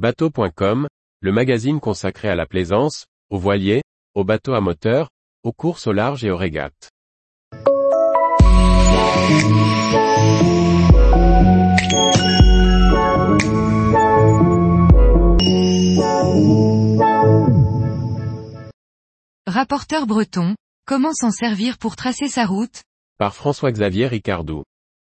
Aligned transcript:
Bateau.com, 0.00 0.88
le 1.20 1.30
magazine 1.30 1.78
consacré 1.78 2.30
à 2.30 2.34
la 2.34 2.46
plaisance, 2.46 3.04
aux 3.28 3.36
voiliers, 3.36 3.82
aux 4.14 4.24
bateaux 4.24 4.54
à 4.54 4.62
moteur, 4.62 5.10
aux 5.42 5.52
courses 5.52 5.86
au 5.86 5.92
large 5.92 6.24
et 6.24 6.30
aux 6.30 6.38
régates. 6.38 6.88
Rapporteur 19.46 20.06
breton, 20.06 20.54
comment 20.86 21.12
s'en 21.12 21.30
servir 21.30 21.76
pour 21.76 21.96
tracer 21.96 22.28
sa 22.28 22.46
route? 22.46 22.84
Par 23.18 23.34
François-Xavier 23.34 24.06
Ricardou. 24.06 24.62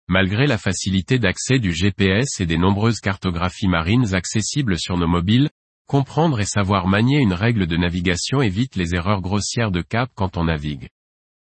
Malgré 0.08 0.46
la 0.46 0.58
facilité 0.58 1.18
d'accès 1.18 1.58
du 1.58 1.72
GPS 1.72 2.38
et 2.40 2.44
des 2.46 2.58
nombreuses 2.58 3.00
cartographies 3.00 3.68
marines 3.68 4.14
accessibles 4.14 4.78
sur 4.78 4.98
nos 4.98 5.06
mobiles, 5.06 5.48
comprendre 5.86 6.40
et 6.40 6.44
savoir 6.44 6.88
manier 6.88 7.20
une 7.20 7.32
règle 7.32 7.66
de 7.66 7.78
navigation 7.78 8.42
évite 8.42 8.76
les 8.76 8.94
erreurs 8.94 9.22
grossières 9.22 9.70
de 9.70 9.80
cap 9.80 10.10
quand 10.14 10.36
on 10.36 10.44
navigue. 10.44 10.88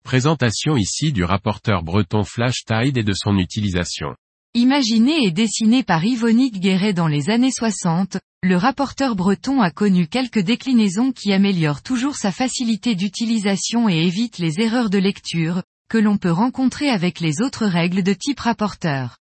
Présentation 0.02 0.76
ici 0.76 1.12
du 1.12 1.22
rapporteur 1.22 1.84
breton 1.84 2.24
Flash 2.24 2.64
Tide 2.64 2.98
et 2.98 3.04
de 3.04 3.12
son 3.12 3.38
utilisation. 3.38 4.16
Imaginé 4.54 5.24
et 5.24 5.30
dessiné 5.30 5.84
par 5.84 6.04
Yvonique 6.04 6.58
Guéret 6.58 6.92
dans 6.92 7.06
les 7.06 7.30
années 7.30 7.52
60, 7.52 8.18
le 8.42 8.56
rapporteur 8.56 9.14
breton 9.14 9.60
a 9.60 9.70
connu 9.70 10.08
quelques 10.08 10.40
déclinaisons 10.40 11.12
qui 11.12 11.32
améliorent 11.32 11.82
toujours 11.82 12.16
sa 12.16 12.32
facilité 12.32 12.96
d'utilisation 12.96 13.88
et 13.88 14.06
évitent 14.06 14.38
les 14.38 14.58
erreurs 14.58 14.90
de 14.90 14.98
lecture, 14.98 15.62
que 15.90 15.98
l'on 15.98 16.18
peut 16.18 16.30
rencontrer 16.30 16.88
avec 16.88 17.18
les 17.18 17.42
autres 17.42 17.66
règles 17.66 18.04
de 18.04 18.14
type 18.14 18.38
rapporteur. 18.38 19.18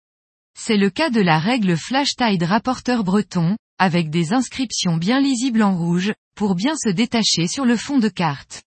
C'est 0.58 0.78
le 0.78 0.90
cas 0.90 1.10
de 1.10 1.20
la 1.20 1.38
règle 1.38 1.76
Flash 1.76 2.16
Tide 2.16 2.44
rapporteur 2.44 3.04
breton, 3.04 3.58
avec 3.78 4.10
des 4.10 4.32
inscriptions 4.32 4.96
bien 4.96 5.20
lisibles 5.20 5.62
en 5.62 5.76
rouge, 5.76 6.14
pour 6.36 6.56
bien 6.56 6.76
se 6.78 6.90
détacher 6.90 7.48
sur 7.48 7.66
le 7.66 7.76
fond 7.76 8.00
de 8.00 8.08
carte. 8.08 8.64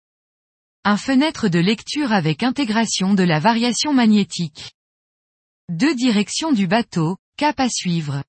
Un 0.86 0.96
fenêtre 0.96 1.50
de 1.50 1.60
lecture 1.60 2.14
avec 2.14 2.44
intégration 2.44 3.14
de 3.14 3.24
la 3.24 3.40
variation 3.40 3.94
magnétique. 3.94 4.72
Deux 5.70 5.94
directions 5.94 6.54
du 6.54 6.68
bateau, 6.68 7.18
cap 7.36 7.60
à 7.60 7.68
suivre. 7.68 8.24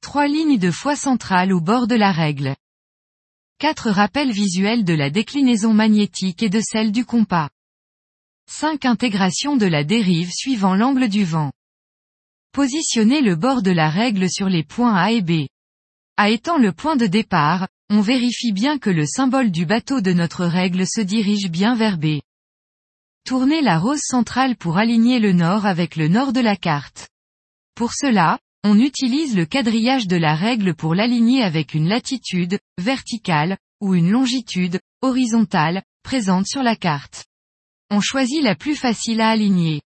Trois 0.00 0.26
lignes 0.26 0.58
de 0.58 0.72
foi 0.72 0.96
centrale 0.96 1.52
au 1.52 1.60
bord 1.60 1.86
de 1.86 1.94
la 1.94 2.10
règle. 2.10 2.56
Quatre 3.58 3.90
rappels 3.90 4.32
visuels 4.32 4.84
de 4.84 4.92
la 4.92 5.08
déclinaison 5.08 5.72
magnétique 5.72 6.42
et 6.42 6.50
de 6.50 6.60
celle 6.60 6.90
du 6.90 7.04
compas. 7.04 7.48
Cinq 8.48 8.86
intégrations 8.86 9.56
de 9.56 9.66
la 9.66 9.84
dérive 9.84 10.30
suivant 10.32 10.74
l'angle 10.74 11.08
du 11.08 11.24
vent. 11.24 11.52
Positionnez 12.52 13.20
le 13.20 13.36
bord 13.36 13.60
de 13.60 13.70
la 13.70 13.90
règle 13.90 14.30
sur 14.30 14.48
les 14.48 14.62
points 14.62 14.94
A 14.94 15.12
et 15.12 15.20
B. 15.20 15.46
À 16.16 16.30
étant 16.30 16.56
le 16.56 16.72
point 16.72 16.96
de 16.96 17.06
départ, 17.06 17.68
on 17.90 18.00
vérifie 18.00 18.52
bien 18.52 18.78
que 18.78 18.88
le 18.88 19.04
symbole 19.04 19.50
du 19.50 19.66
bateau 19.66 20.00
de 20.00 20.14
notre 20.14 20.46
règle 20.46 20.86
se 20.86 21.02
dirige 21.02 21.50
bien 21.50 21.74
vers 21.74 21.98
B. 21.98 22.20
Tournez 23.26 23.60
la 23.60 23.78
rose 23.78 24.00
centrale 24.00 24.56
pour 24.56 24.78
aligner 24.78 25.18
le 25.18 25.32
nord 25.32 25.66
avec 25.66 25.96
le 25.96 26.08
nord 26.08 26.32
de 26.32 26.40
la 26.40 26.56
carte. 26.56 27.08
Pour 27.74 27.92
cela, 27.92 28.38
on 28.64 28.80
utilise 28.80 29.36
le 29.36 29.44
quadrillage 29.44 30.06
de 30.06 30.16
la 30.16 30.34
règle 30.34 30.74
pour 30.74 30.94
l'aligner 30.94 31.42
avec 31.42 31.74
une 31.74 31.88
latitude, 31.88 32.58
verticale, 32.78 33.58
ou 33.82 33.94
une 33.94 34.10
longitude, 34.10 34.80
horizontale, 35.02 35.82
présente 36.02 36.46
sur 36.46 36.62
la 36.62 36.74
carte. 36.74 37.26
On 37.90 38.00
choisit 38.00 38.42
la 38.42 38.56
plus 38.56 38.74
facile 38.74 39.20
à 39.20 39.28
aligner. 39.28 39.80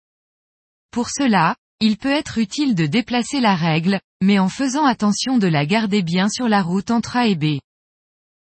Pour 0.91 1.09
cela, 1.09 1.55
il 1.81 1.97
peut 1.97 2.11
être 2.11 2.37
utile 2.37 2.73
de 2.73 2.85
déplacer 2.85 3.39
la 3.41 3.55
règle, 3.55 3.99
mais 4.21 4.39
en 4.39 4.49
faisant 4.49 4.85
attention 4.85 5.37
de 5.37 5.47
la 5.47 5.65
garder 5.65 6.01
bien 6.01 6.29
sur 6.29 6.47
la 6.47 6.61
route 6.61 6.91
entre 6.91 7.17
A 7.17 7.27
et 7.27 7.35
B. 7.35 7.59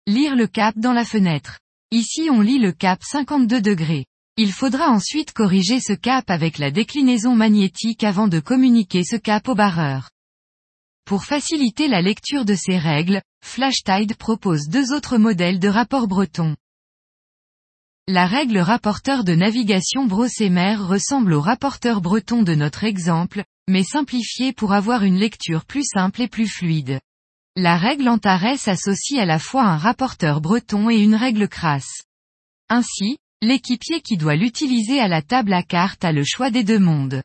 Lire 0.07 0.35
le 0.35 0.47
cap 0.47 0.75
dans 0.77 0.93
la 0.93 1.05
fenêtre. 1.05 1.59
Ici 1.91 2.29
on 2.31 2.41
lit 2.41 2.59
le 2.59 2.71
cap 2.71 3.03
52 3.03 3.61
degrés. 3.61 4.05
Il 4.37 4.51
faudra 4.51 4.89
ensuite 4.89 5.31
corriger 5.31 5.79
ce 5.79 5.93
cap 5.93 6.29
avec 6.29 6.57
la 6.57 6.71
déclinaison 6.71 7.35
magnétique 7.35 8.03
avant 8.03 8.27
de 8.27 8.39
communiquer 8.39 9.03
ce 9.03 9.15
cap 9.15 9.47
au 9.47 9.55
barreur. 9.55 10.09
Pour 11.05 11.23
faciliter 11.23 11.87
la 11.87 12.01
lecture 12.01 12.45
de 12.45 12.55
ces 12.55 12.77
règles, 12.77 13.21
FlashTide 13.43 14.15
propose 14.17 14.67
deux 14.67 14.91
autres 14.91 15.17
modèles 15.17 15.59
de 15.59 15.69
rapport 15.69 16.07
breton. 16.07 16.55
La 18.07 18.27
règle 18.27 18.59
rapporteur 18.59 19.23
de 19.23 19.33
navigation 19.33 20.05
Brossémer 20.05 20.75
ressemble 20.75 21.33
au 21.33 21.41
rapporteur 21.41 22.01
breton 22.01 22.43
de 22.43 22.53
notre 22.53 22.83
exemple, 22.83 23.43
mais 23.67 23.83
simplifié 23.83 24.53
pour 24.53 24.73
avoir 24.73 25.03
une 25.03 25.17
lecture 25.17 25.65
plus 25.65 25.85
simple 25.85 26.21
et 26.21 26.27
plus 26.27 26.47
fluide. 26.47 26.99
La 27.55 27.77
règle 27.77 28.09
Antares 28.09 28.67
associe 28.67 29.19
à 29.19 29.25
la 29.25 29.39
fois 29.39 29.63
un 29.63 29.77
rapporteur 29.77 30.41
breton 30.41 30.89
et 30.89 30.97
une 30.97 31.15
règle 31.15 31.47
crasse. 31.47 32.03
Ainsi, 32.69 33.17
L'équipier 33.41 34.01
qui 34.01 34.17
doit 34.17 34.35
l'utiliser 34.35 34.99
à 34.99 35.07
la 35.07 35.21
table 35.21 35.53
à 35.53 35.61
cartes 35.61 36.05
a 36.05 36.11
le 36.11 36.23
choix 36.23 36.49
des 36.49 36.63
deux 36.63 36.79
mondes. 36.79 37.21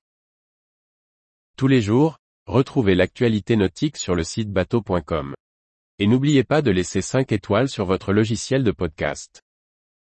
Tous 1.57 1.69
les 1.69 1.81
jours, 1.81 2.19
retrouvez 2.47 2.95
l'actualité 2.95 3.57
nautique 3.57 3.97
sur 3.97 4.15
le 4.15 4.25
site 4.25 4.51
bateau.com. 4.51 5.35
Et 5.99 6.07
n'oubliez 6.07 6.45
pas 6.45 6.63
de 6.63 6.71
laisser 6.71 7.01
5 7.01 7.33
étoiles 7.33 7.69
sur 7.69 7.87
votre 7.87 8.13
logiciel 8.13 8.65
de 8.65 8.71
podcast. 8.71 9.41